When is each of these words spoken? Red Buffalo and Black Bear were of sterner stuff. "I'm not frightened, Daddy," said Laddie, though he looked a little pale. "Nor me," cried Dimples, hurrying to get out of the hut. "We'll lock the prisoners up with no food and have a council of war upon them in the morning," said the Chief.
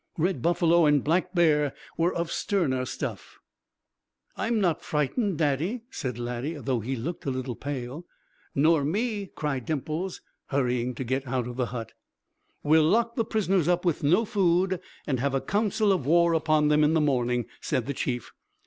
Red 0.17 0.41
Buffalo 0.41 0.87
and 0.87 1.03
Black 1.03 1.31
Bear 1.35 1.75
were 1.95 2.11
of 2.11 2.31
sterner 2.31 2.85
stuff. 2.85 3.37
"I'm 4.35 4.59
not 4.59 4.81
frightened, 4.81 5.37
Daddy," 5.37 5.83
said 5.91 6.17
Laddie, 6.17 6.53
though 6.55 6.79
he 6.79 6.95
looked 6.95 7.27
a 7.27 7.29
little 7.29 7.53
pale. 7.55 8.07
"Nor 8.55 8.83
me," 8.83 9.27
cried 9.27 9.67
Dimples, 9.67 10.21
hurrying 10.47 10.95
to 10.95 11.03
get 11.03 11.27
out 11.27 11.45
of 11.47 11.55
the 11.55 11.67
hut. 11.67 11.93
"We'll 12.63 12.81
lock 12.89 13.15
the 13.15 13.23
prisoners 13.23 13.67
up 13.67 13.85
with 13.85 14.01
no 14.01 14.25
food 14.25 14.79
and 15.05 15.19
have 15.19 15.35
a 15.35 15.39
council 15.39 15.91
of 15.91 16.07
war 16.07 16.33
upon 16.33 16.69
them 16.69 16.83
in 16.83 16.95
the 16.95 16.99
morning," 16.99 17.45
said 17.61 17.85
the 17.85 17.93
Chief. 17.93 18.31